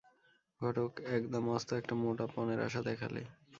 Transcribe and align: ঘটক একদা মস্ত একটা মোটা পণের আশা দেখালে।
ঘটক 0.61 0.91
একদা 1.15 1.39
মস্ত 1.39 1.69
একটা 1.73 1.93
মোটা 1.95 2.25
পণের 2.33 2.59
আশা 2.67 2.81
দেখালে। 2.81 3.21